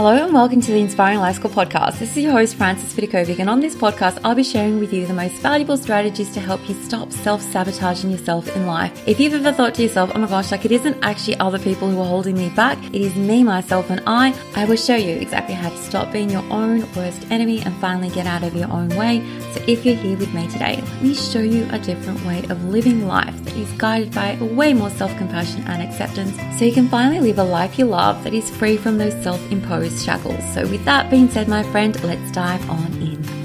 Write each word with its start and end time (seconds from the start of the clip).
Hello 0.00 0.24
and 0.24 0.32
welcome 0.32 0.62
to 0.62 0.72
the 0.72 0.80
Inspiring 0.80 1.18
Life 1.18 1.36
School 1.36 1.50
podcast. 1.50 1.98
This 1.98 2.16
is 2.16 2.22
your 2.22 2.32
host, 2.32 2.56
Frances 2.56 2.94
Vidakovic, 2.94 3.38
and 3.38 3.50
on 3.50 3.60
this 3.60 3.74
podcast, 3.74 4.18
I'll 4.24 4.34
be 4.34 4.42
sharing 4.42 4.78
with 4.78 4.94
you 4.94 5.06
the 5.06 5.12
most 5.12 5.34
valuable 5.42 5.76
strategies 5.76 6.32
to 6.32 6.40
help 6.40 6.66
you 6.70 6.74
stop 6.84 7.12
self 7.12 7.42
sabotaging 7.42 8.10
yourself 8.10 8.48
in 8.56 8.66
life. 8.66 9.06
If 9.06 9.20
you've 9.20 9.34
ever 9.34 9.52
thought 9.52 9.74
to 9.74 9.82
yourself, 9.82 10.10
oh 10.14 10.18
my 10.18 10.26
gosh, 10.26 10.52
like 10.52 10.64
it 10.64 10.72
isn't 10.72 10.96
actually 11.02 11.36
other 11.36 11.58
people 11.58 11.90
who 11.90 12.00
are 12.00 12.06
holding 12.06 12.38
me 12.38 12.48
back, 12.48 12.82
it 12.82 12.94
is 12.94 13.14
me, 13.14 13.44
myself, 13.44 13.90
and 13.90 14.00
I, 14.06 14.34
I 14.56 14.64
will 14.64 14.76
show 14.76 14.96
you 14.96 15.16
exactly 15.16 15.54
how 15.54 15.68
to 15.68 15.76
stop 15.76 16.10
being 16.10 16.30
your 16.30 16.50
own 16.50 16.90
worst 16.94 17.30
enemy 17.30 17.60
and 17.60 17.76
finally 17.76 18.08
get 18.08 18.26
out 18.26 18.42
of 18.42 18.56
your 18.56 18.72
own 18.72 18.88
way. 18.96 19.22
So 19.52 19.62
if 19.66 19.84
you're 19.84 19.96
here 19.96 20.16
with 20.16 20.32
me 20.32 20.48
today, 20.48 20.76
let 20.80 21.02
me 21.02 21.12
show 21.12 21.42
you 21.42 21.68
a 21.72 21.78
different 21.78 22.24
way 22.24 22.42
of 22.48 22.64
living 22.64 23.06
life 23.06 23.44
that 23.44 23.54
is 23.54 23.70
guided 23.72 24.14
by 24.14 24.38
way 24.40 24.72
more 24.72 24.88
self 24.88 25.14
compassion 25.18 25.62
and 25.66 25.82
acceptance 25.82 26.34
so 26.58 26.64
you 26.64 26.72
can 26.72 26.88
finally 26.88 27.20
live 27.20 27.38
a 27.38 27.44
life 27.44 27.78
you 27.78 27.84
love 27.84 28.24
that 28.24 28.32
is 28.32 28.48
free 28.48 28.78
from 28.78 28.96
those 28.96 29.12
self 29.22 29.40
imposed 29.52 29.89
shackles. 29.98 30.42
So, 30.54 30.66
with 30.66 30.84
that 30.84 31.10
being 31.10 31.28
said, 31.28 31.48
my 31.48 31.62
friend, 31.64 32.00
let's 32.04 32.30
dive 32.32 32.68
on 32.70 32.92
in. 33.00 33.39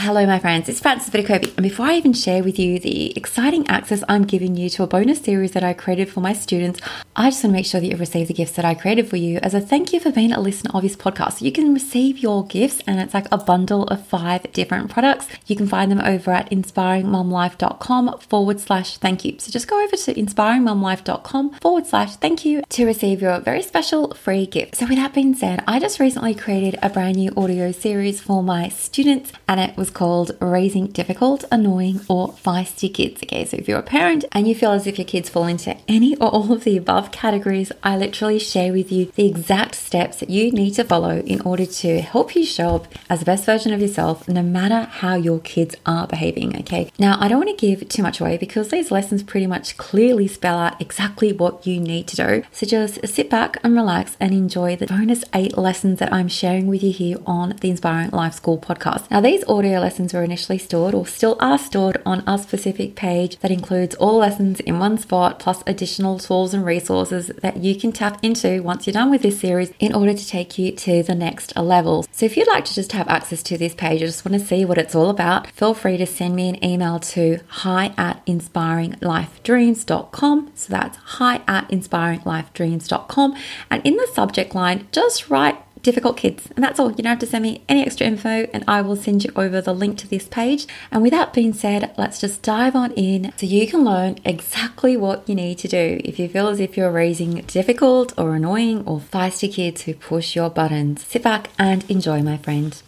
Hello, 0.00 0.24
my 0.26 0.38
friends. 0.38 0.68
It's 0.68 0.78
Frances 0.78 1.10
Vidakovic, 1.10 1.56
and 1.56 1.64
before 1.64 1.86
I 1.86 1.96
even 1.96 2.12
share 2.12 2.44
with 2.44 2.56
you 2.56 2.78
the 2.78 3.16
exciting 3.16 3.66
access 3.66 4.04
I'm 4.08 4.22
giving 4.22 4.56
you 4.56 4.70
to 4.70 4.84
a 4.84 4.86
bonus 4.86 5.20
series 5.20 5.50
that 5.52 5.64
I 5.64 5.74
created 5.74 6.08
for 6.08 6.20
my 6.20 6.32
students, 6.34 6.80
I 7.16 7.30
just 7.30 7.42
want 7.42 7.52
to 7.52 7.58
make 7.58 7.66
sure 7.66 7.80
that 7.80 7.88
you 7.88 7.96
receive 7.96 8.28
the 8.28 8.32
gifts 8.32 8.52
that 8.52 8.64
I 8.64 8.74
created 8.74 9.08
for 9.08 9.16
you 9.16 9.38
as 9.38 9.54
a 9.54 9.60
thank 9.60 9.92
you 9.92 9.98
for 9.98 10.12
being 10.12 10.30
a 10.30 10.40
listener 10.40 10.70
of 10.72 10.82
this 10.82 10.94
podcast. 10.94 11.42
You 11.42 11.50
can 11.50 11.74
receive 11.74 12.18
your 12.18 12.46
gifts, 12.46 12.80
and 12.86 13.00
it's 13.00 13.12
like 13.12 13.26
a 13.32 13.38
bundle 13.38 13.88
of 13.88 14.06
five 14.06 14.52
different 14.52 14.88
products. 14.88 15.26
You 15.46 15.56
can 15.56 15.66
find 15.66 15.90
them 15.90 16.00
over 16.00 16.30
at 16.30 16.48
inspiringmomlife.com 16.48 18.20
forward 18.20 18.60
slash 18.60 18.98
thank 18.98 19.24
you. 19.24 19.34
So 19.40 19.50
just 19.50 19.66
go 19.66 19.82
over 19.82 19.96
to 19.96 20.14
inspiringmomlife.com 20.14 21.54
forward 21.54 21.86
slash 21.86 22.14
thank 22.14 22.44
you 22.44 22.62
to 22.68 22.86
receive 22.86 23.20
your 23.20 23.40
very 23.40 23.62
special 23.62 24.14
free 24.14 24.46
gift. 24.46 24.76
So, 24.76 24.86
with 24.86 24.98
that 24.98 25.12
being 25.12 25.34
said, 25.34 25.64
I 25.66 25.80
just 25.80 25.98
recently 25.98 26.36
created 26.36 26.78
a 26.84 26.88
brand 26.88 27.16
new 27.16 27.32
audio 27.36 27.72
series 27.72 28.20
for 28.20 28.44
my 28.44 28.68
students, 28.68 29.32
and 29.48 29.58
it 29.58 29.76
was 29.76 29.87
was 29.88 29.94
called 29.94 30.36
Raising 30.40 30.88
Difficult, 30.88 31.44
Annoying, 31.50 32.00
or 32.08 32.32
Feisty 32.32 32.92
Kids. 32.92 33.22
Okay, 33.22 33.46
so 33.46 33.56
if 33.56 33.66
you're 33.66 33.78
a 33.78 33.82
parent 33.82 34.26
and 34.32 34.46
you 34.46 34.54
feel 34.54 34.72
as 34.72 34.86
if 34.86 34.98
your 34.98 35.06
kids 35.06 35.30
fall 35.30 35.46
into 35.46 35.74
any 35.88 36.14
or 36.16 36.28
all 36.28 36.52
of 36.52 36.64
the 36.64 36.76
above 36.76 37.10
categories, 37.10 37.72
I 37.82 37.96
literally 37.96 38.38
share 38.38 38.72
with 38.72 38.92
you 38.92 39.10
the 39.14 39.26
exact 39.26 39.76
steps 39.76 40.20
that 40.20 40.28
you 40.28 40.52
need 40.52 40.72
to 40.72 40.84
follow 40.84 41.20
in 41.20 41.40
order 41.40 41.64
to 41.64 42.02
help 42.02 42.36
you 42.36 42.44
show 42.44 42.76
up 42.76 42.88
as 43.08 43.20
the 43.20 43.24
best 43.24 43.46
version 43.46 43.72
of 43.72 43.80
yourself, 43.80 44.28
no 44.28 44.42
matter 44.42 44.82
how 44.90 45.14
your 45.14 45.40
kids 45.40 45.74
are 45.86 46.06
behaving. 46.06 46.54
Okay, 46.60 46.90
now 46.98 47.16
I 47.18 47.28
don't 47.28 47.44
want 47.44 47.58
to 47.58 47.66
give 47.66 47.88
too 47.88 48.02
much 48.02 48.20
away 48.20 48.36
because 48.36 48.68
these 48.68 48.90
lessons 48.90 49.22
pretty 49.22 49.46
much 49.46 49.78
clearly 49.78 50.28
spell 50.28 50.58
out 50.58 50.80
exactly 50.82 51.32
what 51.32 51.66
you 51.66 51.80
need 51.80 52.06
to 52.08 52.16
do. 52.16 52.42
So 52.52 52.66
just 52.66 53.06
sit 53.06 53.30
back 53.30 53.56
and 53.62 53.74
relax 53.74 54.18
and 54.20 54.32
enjoy 54.32 54.76
the 54.76 54.86
bonus 54.86 55.24
eight 55.34 55.56
lessons 55.56 55.98
that 56.00 56.12
I'm 56.12 56.28
sharing 56.28 56.66
with 56.66 56.82
you 56.82 56.92
here 56.92 57.16
on 57.26 57.54
the 57.60 57.70
Inspiring 57.70 58.10
Life 58.10 58.34
School 58.34 58.58
podcast. 58.58 59.10
Now, 59.10 59.22
these 59.22 59.44
audio 59.48 59.77
lessons 59.80 60.14
were 60.14 60.22
initially 60.22 60.58
stored 60.58 60.94
or 60.94 61.06
still 61.06 61.36
are 61.40 61.58
stored 61.58 62.00
on 62.04 62.22
a 62.26 62.38
specific 62.38 62.94
page 62.94 63.38
that 63.38 63.50
includes 63.50 63.94
all 63.96 64.18
lessons 64.18 64.60
in 64.60 64.78
one 64.78 64.98
spot 64.98 65.38
plus 65.38 65.62
additional 65.66 66.18
tools 66.18 66.52
and 66.54 66.64
resources 66.64 67.28
that 67.42 67.58
you 67.58 67.78
can 67.78 67.92
tap 67.92 68.18
into 68.22 68.62
once 68.62 68.86
you're 68.86 68.92
done 68.92 69.10
with 69.10 69.22
this 69.22 69.40
series 69.40 69.72
in 69.78 69.94
order 69.94 70.14
to 70.14 70.28
take 70.28 70.58
you 70.58 70.72
to 70.72 71.02
the 71.02 71.14
next 71.14 71.56
level. 71.56 72.04
So 72.12 72.26
if 72.26 72.36
you'd 72.36 72.48
like 72.48 72.66
to 72.66 72.74
just 72.74 72.92
have 72.92 73.08
access 73.08 73.42
to 73.44 73.56
this 73.58 73.74
page, 73.74 74.02
I 74.02 74.06
just 74.06 74.24
want 74.24 74.40
to 74.40 74.46
see 74.46 74.64
what 74.64 74.78
it's 74.78 74.94
all 74.94 75.10
about, 75.10 75.48
feel 75.48 75.74
free 75.74 75.96
to 75.96 76.06
send 76.06 76.36
me 76.36 76.48
an 76.48 76.64
email 76.64 76.98
to 76.98 77.40
hi 77.48 77.92
at 77.96 78.24
inspiringlifedreams.com. 78.26 80.52
So 80.54 80.72
that's 80.72 80.96
hi 80.96 81.42
at 81.46 81.68
inspiringlifedreams.com. 81.68 83.36
And 83.70 83.86
in 83.86 83.96
the 83.96 84.08
subject 84.12 84.54
line, 84.54 84.88
just 84.92 85.30
write 85.30 85.56
difficult 85.82 86.16
kids. 86.16 86.48
And 86.54 86.64
that's 86.64 86.78
all. 86.80 86.90
You 86.90 86.96
don't 86.96 87.06
have 87.06 87.18
to 87.20 87.26
send 87.26 87.42
me 87.42 87.62
any 87.68 87.84
extra 87.84 88.06
info, 88.06 88.48
and 88.52 88.64
I 88.66 88.82
will 88.82 88.96
send 88.96 89.24
you 89.24 89.32
over 89.36 89.60
the 89.60 89.74
link 89.74 89.98
to 89.98 90.08
this 90.08 90.26
page. 90.28 90.66
And 90.90 91.02
with 91.02 91.12
that 91.12 91.32
being 91.32 91.52
said, 91.52 91.94
let's 91.96 92.20
just 92.20 92.42
dive 92.42 92.76
on 92.76 92.92
in 92.92 93.32
so 93.36 93.46
you 93.46 93.66
can 93.66 93.84
learn 93.84 94.18
exactly 94.24 94.96
what 94.96 95.28
you 95.28 95.34
need 95.34 95.58
to 95.58 95.68
do 95.68 96.00
if 96.04 96.18
you 96.18 96.28
feel 96.28 96.48
as 96.48 96.60
if 96.60 96.76
you're 96.76 96.90
raising 96.90 97.42
difficult 97.42 98.12
or 98.18 98.34
annoying 98.34 98.86
or 98.86 99.00
feisty 99.00 99.52
kids 99.52 99.82
who 99.82 99.94
push 99.94 100.34
your 100.34 100.50
buttons. 100.50 101.04
Sit 101.04 101.22
back 101.22 101.50
and 101.58 101.88
enjoy, 101.90 102.22
my 102.22 102.36
friend. 102.36 102.80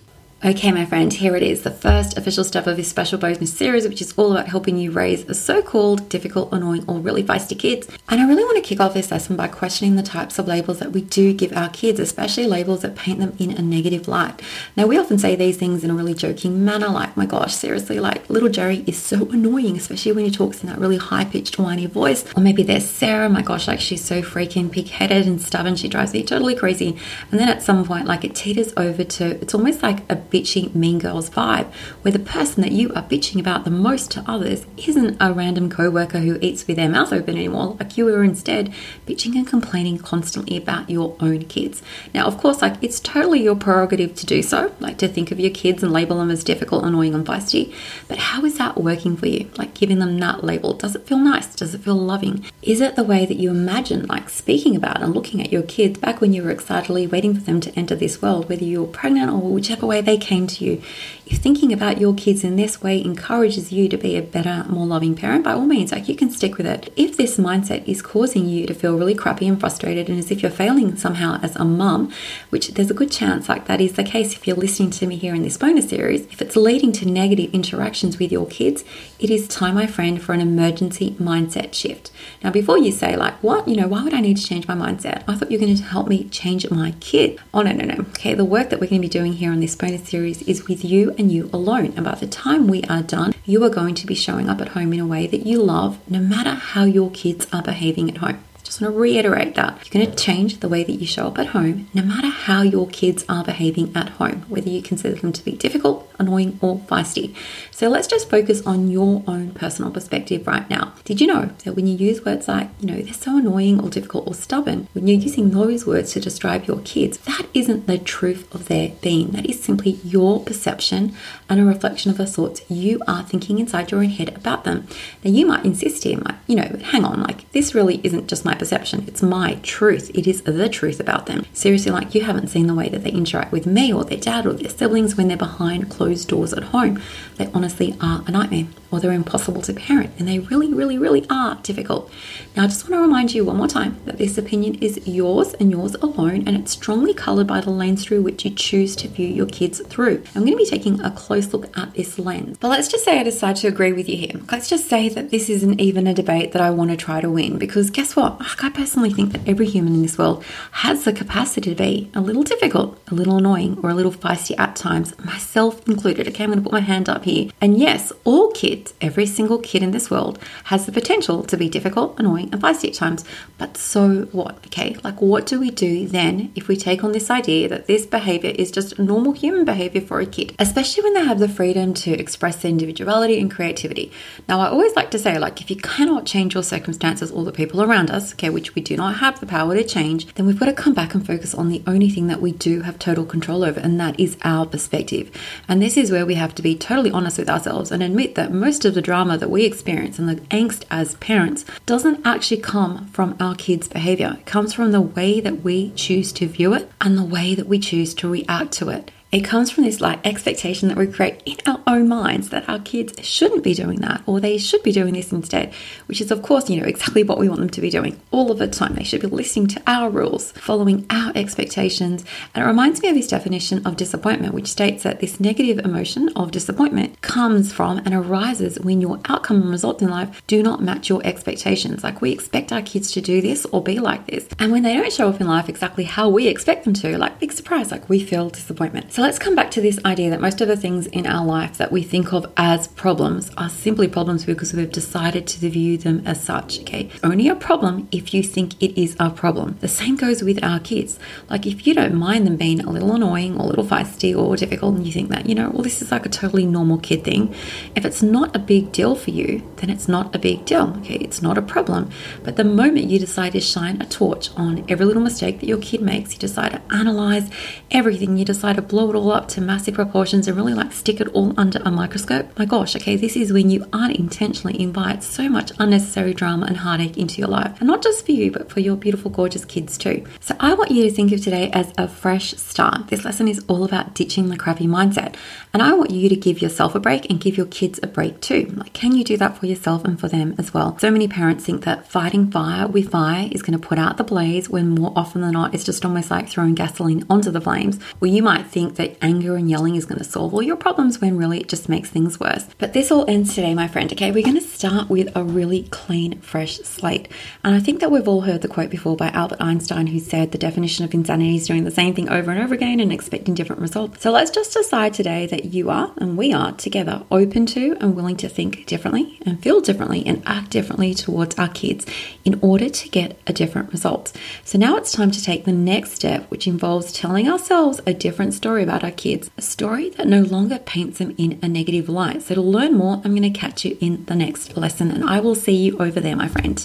Okay, 0.42 0.72
my 0.72 0.86
friend, 0.86 1.12
here 1.12 1.36
it 1.36 1.42
is, 1.42 1.64
the 1.64 1.70
first 1.70 2.16
official 2.16 2.44
step 2.44 2.66
of 2.66 2.78
this 2.78 2.88
special 2.88 3.18
bonus 3.18 3.52
series, 3.52 3.86
which 3.86 4.00
is 4.00 4.14
all 4.16 4.32
about 4.32 4.48
helping 4.48 4.78
you 4.78 4.90
raise 4.90 5.28
a 5.28 5.34
so 5.34 5.60
called 5.60 6.08
difficult, 6.08 6.50
annoying, 6.50 6.82
or 6.88 6.98
really 6.98 7.22
feisty 7.22 7.58
kids. 7.58 7.86
And 8.08 8.22
I 8.22 8.26
really 8.26 8.44
want 8.44 8.56
to 8.56 8.62
kick 8.62 8.80
off 8.80 8.94
this 8.94 9.10
lesson 9.10 9.36
by 9.36 9.48
questioning 9.48 9.96
the 9.96 10.02
types 10.02 10.38
of 10.38 10.48
labels 10.48 10.78
that 10.78 10.92
we 10.92 11.02
do 11.02 11.34
give 11.34 11.54
our 11.54 11.68
kids, 11.68 12.00
especially 12.00 12.46
labels 12.46 12.80
that 12.80 12.96
paint 12.96 13.18
them 13.18 13.36
in 13.38 13.50
a 13.50 13.60
negative 13.60 14.08
light. 14.08 14.40
Now, 14.78 14.86
we 14.86 14.96
often 14.96 15.18
say 15.18 15.36
these 15.36 15.58
things 15.58 15.84
in 15.84 15.90
a 15.90 15.94
really 15.94 16.14
joking 16.14 16.64
manner, 16.64 16.88
like, 16.88 17.18
my 17.18 17.26
gosh, 17.26 17.54
seriously, 17.54 18.00
like, 18.00 18.30
little 18.30 18.48
Jerry 18.48 18.82
is 18.86 18.96
so 18.96 19.28
annoying, 19.28 19.76
especially 19.76 20.12
when 20.12 20.24
he 20.24 20.30
talks 20.30 20.62
in 20.62 20.70
that 20.70 20.78
really 20.78 20.96
high 20.96 21.26
pitched, 21.26 21.58
whiny 21.58 21.84
voice. 21.84 22.24
Or 22.34 22.42
maybe 22.42 22.62
there's 22.62 22.88
Sarah, 22.88 23.28
my 23.28 23.42
gosh, 23.42 23.68
like, 23.68 23.80
she's 23.80 24.02
so 24.02 24.22
freaking 24.22 24.72
pig 24.72 24.88
headed 24.88 25.26
and 25.26 25.38
stubborn, 25.38 25.76
she 25.76 25.86
drives 25.86 26.14
me 26.14 26.22
totally 26.22 26.54
crazy. 26.54 26.96
And 27.30 27.38
then 27.38 27.50
at 27.50 27.62
some 27.62 27.84
point, 27.84 28.06
like, 28.06 28.24
it 28.24 28.34
teeters 28.34 28.72
over 28.78 29.04
to, 29.04 29.38
it's 29.42 29.54
almost 29.54 29.82
like 29.82 30.10
a 30.10 30.29
bitchy 30.30 30.74
mean 30.74 30.98
girls 30.98 31.30
vibe, 31.30 31.72
where 32.02 32.12
the 32.12 32.18
person 32.18 32.62
that 32.62 32.72
you 32.72 32.92
are 32.94 33.02
bitching 33.02 33.40
about 33.40 33.64
the 33.64 33.70
most 33.70 34.10
to 34.12 34.24
others 34.26 34.66
isn't 34.76 35.16
a 35.20 35.32
random 35.32 35.68
co-worker 35.68 36.18
who 36.20 36.38
eats 36.40 36.66
with 36.66 36.76
their 36.76 36.88
mouth 36.88 37.12
open 37.12 37.36
anymore, 37.36 37.76
like 37.78 37.96
you 37.96 38.08
are 38.08 38.24
instead 38.24 38.72
bitching 39.06 39.34
and 39.34 39.46
complaining 39.46 39.98
constantly 39.98 40.56
about 40.56 40.88
your 40.88 41.16
own 41.20 41.42
kids. 41.42 41.82
Now, 42.14 42.26
of 42.26 42.38
course, 42.38 42.62
like 42.62 42.74
it's 42.82 43.00
totally 43.00 43.42
your 43.42 43.56
prerogative 43.56 44.14
to 44.16 44.26
do 44.26 44.42
so, 44.42 44.72
like 44.80 44.98
to 44.98 45.08
think 45.08 45.30
of 45.30 45.40
your 45.40 45.50
kids 45.50 45.82
and 45.82 45.92
label 45.92 46.18
them 46.18 46.30
as 46.30 46.44
difficult, 46.44 46.84
annoying, 46.84 47.14
and 47.14 47.26
feisty. 47.26 47.74
But 48.08 48.18
how 48.18 48.44
is 48.44 48.58
that 48.58 48.78
working 48.78 49.16
for 49.16 49.26
you? 49.26 49.50
Like 49.56 49.74
giving 49.74 49.98
them 49.98 50.18
that 50.18 50.44
label? 50.44 50.74
Does 50.74 50.94
it 50.94 51.06
feel 51.06 51.18
nice? 51.18 51.54
Does 51.54 51.74
it 51.74 51.82
feel 51.82 51.96
loving? 51.96 52.44
Is 52.62 52.80
it 52.80 52.96
the 52.96 53.04
way 53.04 53.26
that 53.26 53.36
you 53.36 53.50
imagine, 53.50 54.06
like 54.06 54.28
speaking 54.28 54.76
about 54.76 55.02
and 55.02 55.14
looking 55.14 55.42
at 55.42 55.52
your 55.52 55.62
kids 55.62 55.98
back 55.98 56.20
when 56.20 56.32
you 56.32 56.42
were 56.42 56.50
excitedly 56.50 57.06
waiting 57.06 57.34
for 57.34 57.40
them 57.40 57.60
to 57.60 57.74
enter 57.78 57.94
this 57.94 58.20
world, 58.22 58.48
whether 58.48 58.64
you 58.64 58.82
were 58.82 58.88
pregnant 58.88 59.30
or 59.30 59.38
whichever 59.40 59.86
way 59.86 60.00
they 60.00 60.16
came 60.20 60.46
to 60.46 60.64
you. 60.64 60.82
If 61.30 61.38
thinking 61.38 61.72
about 61.72 62.00
your 62.00 62.12
kids 62.12 62.42
in 62.42 62.56
this 62.56 62.82
way 62.82 63.00
encourages 63.00 63.70
you 63.70 63.88
to 63.88 63.96
be 63.96 64.16
a 64.16 64.22
better, 64.22 64.64
more 64.68 64.84
loving 64.84 65.14
parent, 65.14 65.44
by 65.44 65.52
all 65.52 65.64
means, 65.64 65.92
like 65.92 66.08
you 66.08 66.16
can 66.16 66.28
stick 66.28 66.56
with 66.56 66.66
it. 66.66 66.92
If 66.96 67.16
this 67.16 67.38
mindset 67.38 67.86
is 67.86 68.02
causing 68.02 68.48
you 68.48 68.66
to 68.66 68.74
feel 68.74 68.98
really 68.98 69.14
crappy 69.14 69.46
and 69.46 69.58
frustrated 69.58 70.08
and 70.08 70.18
as 70.18 70.32
if 70.32 70.42
you're 70.42 70.50
failing 70.50 70.96
somehow 70.96 71.38
as 71.40 71.54
a 71.54 71.64
mum, 71.64 72.12
which 72.48 72.70
there's 72.74 72.90
a 72.90 72.94
good 72.94 73.12
chance 73.12 73.48
like 73.48 73.68
that 73.68 73.80
is 73.80 73.92
the 73.92 74.02
case 74.02 74.32
if 74.32 74.48
you're 74.48 74.56
listening 74.56 74.90
to 74.90 75.06
me 75.06 75.16
here 75.16 75.32
in 75.32 75.44
this 75.44 75.56
bonus 75.56 75.88
series, 75.88 76.26
if 76.26 76.42
it's 76.42 76.56
leading 76.56 76.90
to 76.90 77.08
negative 77.08 77.54
interactions 77.54 78.18
with 78.18 78.32
your 78.32 78.48
kids, 78.48 78.84
it 79.20 79.30
is 79.30 79.46
time, 79.46 79.76
my 79.76 79.86
friend, 79.86 80.20
for 80.20 80.32
an 80.32 80.40
emergency 80.40 81.12
mindset 81.12 81.72
shift. 81.74 82.10
Now, 82.42 82.50
before 82.50 82.78
you 82.78 82.90
say, 82.90 83.14
like, 83.14 83.34
what, 83.40 83.68
you 83.68 83.76
know, 83.76 83.86
why 83.86 84.02
would 84.02 84.14
I 84.14 84.20
need 84.20 84.38
to 84.38 84.44
change 84.44 84.66
my 84.66 84.74
mindset? 84.74 85.22
I 85.28 85.36
thought 85.36 85.52
you 85.52 85.60
were 85.60 85.64
going 85.64 85.76
to 85.76 85.82
help 85.84 86.08
me 86.08 86.24
change 86.24 86.68
my 86.72 86.90
kid. 86.98 87.38
Oh, 87.54 87.62
no, 87.62 87.70
no, 87.70 87.84
no. 87.84 88.04
Okay, 88.10 88.34
the 88.34 88.44
work 88.44 88.70
that 88.70 88.80
we're 88.80 88.88
going 88.88 89.00
to 89.00 89.06
be 89.06 89.12
doing 89.12 89.34
here 89.34 89.52
on 89.52 89.60
this 89.60 89.76
bonus 89.76 90.08
series 90.08 90.42
is 90.42 90.66
with 90.66 90.84
you 90.84 91.14
and 91.20 91.30
you 91.30 91.50
alone. 91.52 91.92
And 91.96 92.04
by 92.04 92.14
the 92.14 92.26
time 92.26 92.66
we 92.66 92.82
are 92.84 93.02
done, 93.02 93.34
you 93.44 93.62
are 93.62 93.70
going 93.70 93.94
to 93.94 94.06
be 94.06 94.14
showing 94.14 94.48
up 94.48 94.60
at 94.60 94.68
home 94.68 94.92
in 94.94 95.00
a 95.00 95.06
way 95.06 95.26
that 95.26 95.46
you 95.46 95.62
love, 95.62 95.98
no 96.10 96.18
matter 96.18 96.54
how 96.54 96.84
your 96.84 97.10
kids 97.10 97.46
are 97.52 97.62
behaving 97.62 98.10
at 98.10 98.16
home. 98.16 98.42
Just 98.70 98.82
want 98.82 98.94
to 98.94 99.00
reiterate 99.00 99.56
that. 99.56 99.80
You're 99.82 100.04
going 100.04 100.14
to 100.14 100.24
change 100.24 100.60
the 100.60 100.68
way 100.68 100.84
that 100.84 100.92
you 100.92 101.04
show 101.04 101.26
up 101.26 101.40
at 101.40 101.48
home, 101.48 101.88
no 101.92 102.02
matter 102.02 102.28
how 102.28 102.62
your 102.62 102.86
kids 102.86 103.24
are 103.28 103.42
behaving 103.42 103.90
at 103.96 104.10
home, 104.10 104.42
whether 104.42 104.68
you 104.68 104.80
consider 104.80 105.16
them 105.16 105.32
to 105.32 105.44
be 105.44 105.50
difficult, 105.50 106.08
annoying, 106.20 106.56
or 106.62 106.78
feisty. 106.78 107.34
So 107.72 107.88
let's 107.88 108.06
just 108.06 108.30
focus 108.30 108.64
on 108.64 108.88
your 108.88 109.24
own 109.26 109.50
personal 109.54 109.90
perspective 109.90 110.46
right 110.46 110.70
now. 110.70 110.94
Did 111.02 111.20
you 111.20 111.26
know 111.26 111.50
that 111.64 111.74
when 111.74 111.88
you 111.88 111.96
use 111.96 112.24
words 112.24 112.46
like, 112.46 112.70
you 112.78 112.86
know, 112.86 113.02
they're 113.02 113.12
so 113.12 113.38
annoying 113.38 113.80
or 113.80 113.90
difficult 113.90 114.28
or 114.28 114.34
stubborn, 114.34 114.86
when 114.92 115.08
you're 115.08 115.18
using 115.18 115.50
those 115.50 115.84
words 115.84 116.12
to 116.12 116.20
describe 116.20 116.66
your 116.66 116.78
kids, 116.84 117.18
that 117.18 117.46
isn't 117.52 117.88
the 117.88 117.98
truth 117.98 118.54
of 118.54 118.68
their 118.68 118.90
being. 119.02 119.32
That 119.32 119.46
is 119.46 119.60
simply 119.60 119.98
your 120.04 120.44
perception 120.44 121.16
and 121.48 121.58
a 121.58 121.64
reflection 121.64 122.12
of 122.12 122.18
the 122.18 122.26
thoughts 122.26 122.62
you 122.70 123.02
are 123.08 123.24
thinking 123.24 123.58
inside 123.58 123.90
your 123.90 123.98
own 123.98 124.10
head 124.10 124.28
about 124.28 124.62
them. 124.62 124.86
Now, 125.24 125.32
you 125.32 125.44
might 125.46 125.64
insist 125.64 126.04
here, 126.04 126.18
like, 126.18 126.36
you 126.46 126.54
know, 126.54 126.78
hang 126.84 127.04
on, 127.04 127.20
like, 127.22 127.50
this 127.50 127.74
really 127.74 128.00
isn't 128.04 128.28
just 128.28 128.44
my 128.44 128.59
perception, 128.60 129.04
it's 129.08 129.22
my 129.22 129.54
truth. 129.64 130.10
It 130.14 130.28
is 130.28 130.42
the 130.42 130.68
truth 130.68 131.00
about 131.00 131.26
them. 131.26 131.44
Seriously, 131.52 131.90
like, 131.90 132.14
you 132.14 132.22
haven't 132.22 132.48
seen 132.48 132.68
the 132.68 132.74
way 132.74 132.88
that 132.88 133.02
they 133.02 133.10
interact 133.10 133.50
with 133.50 133.66
me 133.66 133.92
or 133.92 134.04
their 134.04 134.18
dad 134.18 134.46
or 134.46 134.52
their 134.52 134.70
siblings 134.70 135.16
when 135.16 135.26
they're 135.26 135.36
behind 135.36 135.90
closed 135.90 136.28
doors 136.28 136.52
at 136.52 136.64
home. 136.64 137.02
They 137.36 137.50
honestly 137.52 137.96
are 138.00 138.22
a 138.26 138.30
nightmare 138.30 138.66
or 138.90 139.00
they're 139.00 139.12
impossible 139.12 139.62
to 139.62 139.72
parent 139.72 140.12
and 140.18 140.28
they 140.28 140.38
really, 140.38 140.72
really, 140.72 140.98
really 140.98 141.26
are 141.30 141.56
difficult. 141.62 142.10
Now, 142.54 142.64
I 142.64 142.66
just 142.66 142.84
want 142.84 142.94
to 142.94 143.00
remind 143.00 143.34
you 143.34 143.44
one 143.44 143.56
more 143.56 143.68
time 143.68 143.98
that 144.04 144.18
this 144.18 144.36
opinion 144.36 144.76
is 144.76 145.06
yours 145.06 145.54
and 145.54 145.70
yours 145.70 145.94
alone 145.96 146.46
and 146.46 146.56
it's 146.56 146.72
strongly 146.72 147.14
colored 147.14 147.46
by 147.46 147.60
the 147.60 147.70
lens 147.70 148.04
through 148.04 148.22
which 148.22 148.44
you 148.44 148.50
choose 148.50 148.94
to 148.96 149.08
view 149.08 149.26
your 149.26 149.46
kids 149.46 149.80
through. 149.80 150.22
I'm 150.34 150.42
going 150.42 150.52
to 150.52 150.56
be 150.56 150.66
taking 150.66 151.00
a 151.00 151.10
close 151.10 151.52
look 151.52 151.76
at 151.76 151.94
this 151.94 152.18
lens. 152.18 152.58
But 152.58 152.68
let's 152.68 152.88
just 152.88 153.04
say 153.04 153.18
I 153.18 153.22
decide 153.22 153.56
to 153.56 153.68
agree 153.68 153.92
with 153.92 154.08
you 154.08 154.16
here. 154.16 154.40
Let's 154.52 154.68
just 154.68 154.88
say 154.88 155.08
that 155.08 155.30
this 155.30 155.48
isn't 155.48 155.80
even 155.80 156.06
a 156.06 156.14
debate 156.14 156.52
that 156.52 156.62
I 156.62 156.70
want 156.70 156.90
to 156.90 156.96
try 156.96 157.20
to 157.20 157.30
win 157.30 157.58
because 157.58 157.90
guess 157.90 158.16
what? 158.16 158.38
Like 158.50 158.64
I 158.64 158.70
personally 158.70 159.12
think 159.12 159.32
that 159.32 159.46
every 159.46 159.66
human 159.66 159.94
in 159.94 160.02
this 160.02 160.18
world 160.18 160.44
has 160.72 161.04
the 161.04 161.12
capacity 161.12 161.70
to 161.70 161.76
be 161.76 162.10
a 162.14 162.20
little 162.20 162.42
difficult, 162.42 162.98
a 163.10 163.14
little 163.14 163.36
annoying, 163.36 163.78
or 163.82 163.90
a 163.90 163.94
little 163.94 164.12
feisty 164.12 164.58
at 164.58 164.76
times, 164.76 165.16
myself 165.24 165.86
included. 165.88 166.26
Okay, 166.28 166.44
I'm 166.44 166.50
going 166.50 166.58
to 166.58 166.62
put 166.62 166.72
my 166.72 166.80
hand 166.80 167.08
up 167.08 167.24
here. 167.24 167.50
And 167.60 167.78
yes, 167.78 168.12
all 168.24 168.50
kids, 168.50 168.92
every 169.00 169.26
single 169.26 169.58
kid 169.58 169.82
in 169.82 169.92
this 169.92 170.10
world 170.10 170.38
has 170.64 170.86
the 170.86 170.92
potential 170.92 171.44
to 171.44 171.56
be 171.56 171.68
difficult, 171.68 172.18
annoying, 172.18 172.50
and 172.52 172.60
feisty 172.60 172.88
at 172.88 172.94
times. 172.94 173.24
But 173.56 173.76
so 173.76 174.28
what? 174.32 174.56
Okay, 174.66 174.96
like 175.04 175.20
what 175.20 175.46
do 175.46 175.60
we 175.60 175.70
do 175.70 176.06
then 176.08 176.52
if 176.54 176.68
we 176.68 176.76
take 176.76 177.04
on 177.04 177.12
this 177.12 177.30
idea 177.30 177.68
that 177.68 177.86
this 177.86 178.06
behavior 178.06 178.52
is 178.54 178.70
just 178.70 178.98
normal 178.98 179.32
human 179.32 179.64
behavior 179.64 180.00
for 180.00 180.20
a 180.20 180.26
kid, 180.26 180.54
especially 180.58 181.04
when 181.04 181.14
they 181.14 181.24
have 181.24 181.38
the 181.38 181.48
freedom 181.48 181.94
to 181.94 182.12
express 182.12 182.56
their 182.56 182.70
individuality 182.70 183.38
and 183.38 183.50
creativity? 183.50 184.10
Now, 184.48 184.60
I 184.60 184.68
always 184.68 184.94
like 184.96 185.10
to 185.12 185.18
say, 185.18 185.38
like, 185.38 185.60
if 185.60 185.70
you 185.70 185.76
cannot 185.76 186.26
change 186.26 186.54
your 186.54 186.62
circumstances 186.62 187.30
or 187.30 187.44
the 187.44 187.52
people 187.52 187.82
around 187.82 188.10
us, 188.10 188.34
which 188.48 188.74
we 188.74 188.82
do 188.82 188.96
not 188.96 189.16
have 189.16 189.38
the 189.38 189.46
power 189.46 189.74
to 189.74 189.84
change, 189.84 190.32
then 190.34 190.46
we've 190.46 190.58
got 190.58 190.66
to 190.66 190.72
come 190.72 190.94
back 190.94 191.14
and 191.14 191.26
focus 191.26 191.54
on 191.54 191.68
the 191.68 191.82
only 191.86 192.08
thing 192.08 192.28
that 192.28 192.40
we 192.40 192.52
do 192.52 192.80
have 192.82 192.98
total 192.98 193.24
control 193.26 193.62
over, 193.62 193.78
and 193.78 194.00
that 194.00 194.18
is 194.18 194.36
our 194.42 194.64
perspective. 194.64 195.30
And 195.68 195.82
this 195.82 195.96
is 195.96 196.10
where 196.10 196.24
we 196.24 196.34
have 196.36 196.54
to 196.54 196.62
be 196.62 196.74
totally 196.74 197.10
honest 197.10 197.38
with 197.38 197.50
ourselves 197.50 197.92
and 197.92 198.02
admit 198.02 198.34
that 198.36 198.52
most 198.52 198.84
of 198.84 198.94
the 198.94 199.02
drama 199.02 199.36
that 199.36 199.50
we 199.50 199.64
experience 199.64 200.18
and 200.18 200.28
the 200.28 200.36
angst 200.46 200.84
as 200.90 201.16
parents 201.16 201.64
doesn't 201.84 202.26
actually 202.26 202.60
come 202.60 203.06
from 203.08 203.36
our 203.38 203.54
kids' 203.54 203.88
behavior. 203.88 204.36
It 204.38 204.46
comes 204.46 204.72
from 204.72 204.92
the 204.92 205.00
way 205.00 205.40
that 205.40 205.62
we 205.62 205.90
choose 205.90 206.32
to 206.32 206.46
view 206.46 206.72
it 206.72 206.90
and 207.00 207.18
the 207.18 207.24
way 207.24 207.54
that 207.54 207.66
we 207.66 207.78
choose 207.78 208.14
to 208.14 208.30
react 208.30 208.72
to 208.72 208.88
it 208.88 209.10
it 209.32 209.42
comes 209.42 209.70
from 209.70 209.84
this 209.84 210.00
like 210.00 210.24
expectation 210.26 210.88
that 210.88 210.96
we 210.96 211.06
create 211.06 211.40
in 211.46 211.56
our 211.66 211.80
own 211.86 212.08
minds 212.08 212.48
that 212.50 212.68
our 212.68 212.80
kids 212.80 213.24
shouldn't 213.24 213.62
be 213.62 213.74
doing 213.74 214.00
that 214.00 214.22
or 214.26 214.40
they 214.40 214.58
should 214.58 214.82
be 214.82 214.90
doing 214.90 215.14
this 215.14 215.30
instead, 215.30 215.72
which 216.06 216.20
is, 216.20 216.32
of 216.32 216.42
course, 216.42 216.68
you 216.68 216.80
know, 216.80 216.86
exactly 216.86 217.22
what 217.22 217.38
we 217.38 217.48
want 217.48 217.60
them 217.60 217.70
to 217.70 217.80
be 217.80 217.90
doing 217.90 218.20
all 218.32 218.50
of 218.50 218.58
the 218.58 218.66
time. 218.66 218.94
They 218.94 219.04
should 219.04 219.20
be 219.20 219.28
listening 219.28 219.68
to 219.68 219.82
our 219.86 220.10
rules, 220.10 220.50
following 220.52 221.06
our 221.10 221.30
expectations. 221.36 222.24
And 222.54 222.64
it 222.64 222.66
reminds 222.66 223.02
me 223.02 223.08
of 223.08 223.14
this 223.14 223.28
definition 223.28 223.86
of 223.86 223.96
disappointment, 223.96 224.52
which 224.52 224.66
states 224.66 225.04
that 225.04 225.20
this 225.20 225.38
negative 225.38 225.84
emotion 225.84 226.30
of 226.30 226.50
disappointment 226.50 227.20
comes 227.20 227.72
from 227.72 227.98
and 227.98 228.14
arises 228.14 228.80
when 228.80 229.00
your 229.00 229.20
outcome 229.26 229.62
and 229.62 229.70
results 229.70 230.02
in 230.02 230.10
life 230.10 230.42
do 230.48 230.60
not 230.60 230.82
match 230.82 231.08
your 231.08 231.24
expectations. 231.24 232.02
Like 232.02 232.20
we 232.20 232.32
expect 232.32 232.72
our 232.72 232.82
kids 232.82 233.12
to 233.12 233.20
do 233.20 233.40
this 233.40 233.64
or 233.66 233.80
be 233.80 234.00
like 234.00 234.26
this. 234.26 234.48
And 234.58 234.72
when 234.72 234.82
they 234.82 234.94
don't 234.94 235.12
show 235.12 235.28
up 235.28 235.40
in 235.40 235.46
life 235.46 235.68
exactly 235.68 236.04
how 236.04 236.28
we 236.28 236.48
expect 236.48 236.84
them 236.84 236.94
to, 236.94 237.16
like 237.16 237.38
big 237.38 237.52
surprise, 237.52 237.92
like 237.92 238.08
we 238.08 238.24
feel 238.24 238.50
disappointment. 238.50 239.12
So 239.12 239.19
so 239.20 239.24
let's 239.24 239.38
come 239.38 239.54
back 239.54 239.70
to 239.72 239.82
this 239.82 240.02
idea 240.06 240.30
that 240.30 240.40
most 240.40 240.62
of 240.62 240.68
the 240.68 240.78
things 240.78 241.06
in 241.08 241.26
our 241.26 241.44
life 241.44 241.76
that 241.76 241.92
we 241.92 242.02
think 242.02 242.32
of 242.32 242.50
as 242.56 242.88
problems 242.88 243.50
are 243.58 243.68
simply 243.68 244.08
problems 244.08 244.46
because 244.46 244.72
we've 244.72 244.90
decided 244.90 245.46
to 245.46 245.68
view 245.68 245.98
them 245.98 246.22
as 246.24 246.42
such. 246.42 246.80
Okay. 246.80 247.10
Only 247.22 247.46
a 247.48 247.54
problem 247.54 248.08
if 248.12 248.32
you 248.32 248.42
think 248.42 248.82
it 248.82 248.98
is 248.98 249.16
a 249.20 249.28
problem. 249.28 249.76
The 249.80 249.88
same 249.88 250.16
goes 250.16 250.42
with 250.42 250.64
our 250.64 250.80
kids. 250.80 251.18
Like 251.50 251.66
if 251.66 251.86
you 251.86 251.92
don't 251.92 252.14
mind 252.14 252.46
them 252.46 252.56
being 252.56 252.80
a 252.80 252.88
little 252.88 253.14
annoying 253.14 253.60
or 253.60 253.64
a 253.64 253.66
little 253.66 253.84
feisty 253.84 254.34
or 254.34 254.56
difficult 254.56 254.94
and 254.96 255.06
you 255.06 255.12
think 255.12 255.28
that, 255.28 255.46
you 255.46 255.54
know, 255.54 255.68
well, 255.68 255.82
this 255.82 256.00
is 256.00 256.10
like 256.10 256.24
a 256.24 256.30
totally 256.30 256.64
normal 256.64 256.96
kid 256.96 257.22
thing. 257.22 257.54
If 257.94 258.06
it's 258.06 258.22
not 258.22 258.56
a 258.56 258.58
big 258.58 258.90
deal 258.90 259.14
for 259.14 259.32
you, 259.32 259.70
then 259.76 259.90
it's 259.90 260.08
not 260.08 260.34
a 260.34 260.38
big 260.38 260.64
deal. 260.64 260.94
Okay. 261.00 261.16
It's 261.16 261.42
not 261.42 261.58
a 261.58 261.62
problem. 261.62 262.08
But 262.42 262.56
the 262.56 262.64
moment 262.64 263.10
you 263.10 263.18
decide 263.18 263.52
to 263.52 263.60
shine 263.60 264.00
a 264.00 264.06
torch 264.06 264.48
on 264.56 264.86
every 264.88 265.04
little 265.04 265.22
mistake 265.22 265.60
that 265.60 265.66
your 265.66 265.76
kid 265.76 266.00
makes, 266.00 266.32
you 266.32 266.38
decide 266.38 266.72
to 266.72 266.80
analyze 266.90 267.50
everything, 267.90 268.38
you 268.38 268.46
decide 268.46 268.76
to 268.76 268.82
blow 268.82 269.09
it 269.10 269.16
all 269.16 269.32
up 269.32 269.48
to 269.48 269.60
massive 269.60 269.94
proportions 269.94 270.48
and 270.48 270.56
really 270.56 270.74
like 270.74 270.92
stick 270.92 271.20
it 271.20 271.28
all 271.28 271.52
under 271.58 271.80
a 271.84 271.90
microscope, 271.90 272.58
my 272.58 272.64
gosh, 272.64 272.96
okay, 272.96 273.16
this 273.16 273.36
is 273.36 273.52
when 273.52 273.70
you 273.70 273.86
unintentionally 273.92 274.80
invite 274.80 275.22
so 275.22 275.48
much 275.48 275.72
unnecessary 275.78 276.32
drama 276.34 276.66
and 276.66 276.76
heartache 276.76 277.18
into 277.18 277.38
your 277.38 277.48
life. 277.48 277.76
And 277.80 277.86
not 277.86 278.02
just 278.02 278.24
for 278.24 278.32
you, 278.32 278.50
but 278.50 278.70
for 278.70 278.80
your 278.80 278.96
beautiful, 278.96 279.30
gorgeous 279.30 279.64
kids 279.64 279.98
too. 279.98 280.24
So 280.40 280.54
I 280.60 280.74
want 280.74 280.90
you 280.90 281.02
to 281.04 281.10
think 281.10 281.32
of 281.32 281.42
today 281.42 281.70
as 281.72 281.92
a 281.98 282.08
fresh 282.08 282.52
start. 282.54 283.08
This 283.08 283.24
lesson 283.24 283.48
is 283.48 283.64
all 283.68 283.84
about 283.84 284.14
ditching 284.14 284.48
the 284.48 284.56
crappy 284.56 284.86
mindset. 284.86 285.34
And 285.72 285.82
I 285.82 285.92
want 285.92 286.10
you 286.10 286.28
to 286.28 286.36
give 286.36 286.60
yourself 286.60 286.94
a 286.94 287.00
break 287.00 287.30
and 287.30 287.40
give 287.40 287.56
your 287.56 287.66
kids 287.66 288.00
a 288.02 288.06
break 288.06 288.40
too. 288.40 288.72
Like, 288.76 288.92
can 288.92 289.12
you 289.14 289.24
do 289.24 289.36
that 289.36 289.56
for 289.58 289.66
yourself 289.66 290.04
and 290.04 290.18
for 290.18 290.28
them 290.28 290.54
as 290.58 290.74
well? 290.74 290.98
So 290.98 291.10
many 291.10 291.28
parents 291.28 291.64
think 291.64 291.84
that 291.84 292.06
fighting 292.06 292.50
fire 292.50 292.88
with 292.88 293.10
fire 293.10 293.48
is 293.52 293.62
going 293.62 293.78
to 293.78 293.86
put 293.86 293.98
out 293.98 294.16
the 294.16 294.24
blaze 294.24 294.68
when 294.68 294.88
more 294.90 295.12
often 295.16 295.42
than 295.42 295.52
not, 295.52 295.74
it's 295.74 295.84
just 295.84 296.04
almost 296.04 296.30
like 296.30 296.48
throwing 296.48 296.74
gasoline 296.74 297.24
onto 297.30 297.50
the 297.50 297.60
flames. 297.60 297.98
Well, 298.18 298.30
you 298.30 298.42
might 298.42 298.66
think 298.66 298.96
that 299.00 299.16
anger 299.22 299.56
and 299.56 299.70
yelling 299.70 299.94
is 299.96 300.04
going 300.04 300.18
to 300.18 300.24
solve 300.24 300.52
all 300.52 300.62
your 300.62 300.76
problems 300.76 301.20
when 301.20 301.38
really 301.38 301.60
it 301.60 301.68
just 301.68 301.88
makes 301.88 302.10
things 302.10 302.38
worse. 302.38 302.66
But 302.76 302.92
this 302.92 303.10
all 303.10 303.24
ends 303.28 303.54
today, 303.54 303.74
my 303.74 303.88
friend. 303.88 304.12
Okay, 304.12 304.30
we're 304.30 304.44
going 304.44 304.58
to 304.58 304.60
start 304.60 305.08
with 305.08 305.34
a 305.34 305.42
really 305.42 305.84
clean, 305.84 306.38
fresh 306.40 306.76
slate. 306.80 307.28
And 307.64 307.74
I 307.74 307.80
think 307.80 308.00
that 308.00 308.10
we've 308.10 308.28
all 308.28 308.42
heard 308.42 308.60
the 308.60 308.68
quote 308.68 308.90
before 308.90 309.16
by 309.16 309.28
Albert 309.28 309.60
Einstein, 309.60 310.06
who 310.08 310.20
said 310.20 310.52
the 310.52 310.58
definition 310.58 311.06
of 311.06 311.14
insanity 311.14 311.56
is 311.56 311.66
doing 311.66 311.84
the 311.84 311.90
same 311.90 312.14
thing 312.14 312.28
over 312.28 312.50
and 312.50 312.60
over 312.60 312.74
again 312.74 313.00
and 313.00 313.10
expecting 313.10 313.54
different 313.54 313.80
results. 313.80 314.20
So 314.20 314.30
let's 314.30 314.50
just 314.50 314.74
decide 314.74 315.14
today 315.14 315.46
that 315.46 315.66
you 315.66 315.88
are 315.88 316.12
and 316.18 316.36
we 316.36 316.52
are 316.52 316.72
together 316.72 317.22
open 317.30 317.64
to 317.66 317.96
and 318.00 318.14
willing 318.14 318.36
to 318.36 318.50
think 318.50 318.84
differently 318.84 319.38
and 319.46 319.62
feel 319.62 319.80
differently 319.80 320.26
and 320.26 320.42
act 320.44 320.70
differently 320.70 321.14
towards 321.14 321.58
our 321.58 321.68
kids 321.68 322.04
in 322.44 322.58
order 322.60 322.90
to 322.90 323.08
get 323.08 323.38
a 323.46 323.54
different 323.54 323.92
result. 323.92 324.36
So 324.64 324.76
now 324.76 324.96
it's 324.96 325.12
time 325.12 325.30
to 325.30 325.42
take 325.42 325.64
the 325.64 325.72
next 325.72 326.12
step, 326.12 326.50
which 326.50 326.66
involves 326.66 327.12
telling 327.12 327.48
ourselves 327.48 328.02
a 328.06 328.12
different 328.12 328.52
story 328.52 328.82
about 328.90 329.04
our 329.04 329.12
kids, 329.12 329.52
a 329.56 329.62
story 329.62 330.10
that 330.10 330.26
no 330.26 330.40
longer 330.40 330.80
paints 330.80 331.18
them 331.18 331.32
in 331.38 331.60
a 331.62 331.68
negative 331.68 332.08
light. 332.08 332.42
So 332.42 332.56
to 332.56 332.60
learn 332.60 332.94
more, 332.94 333.22
I'm 333.24 333.36
going 333.36 333.42
to 333.42 333.50
catch 333.50 333.84
you 333.84 333.96
in 334.00 334.24
the 334.24 334.34
next 334.34 334.76
lesson 334.76 335.12
and 335.12 335.22
I 335.22 335.38
will 335.38 335.54
see 335.54 335.76
you 335.76 335.96
over 335.98 336.18
there, 336.18 336.34
my 336.34 336.48
friend. 336.48 336.84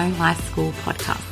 Inspiring 0.00 0.18
Life 0.18 0.50
School 0.50 0.72
podcast. 0.84 1.29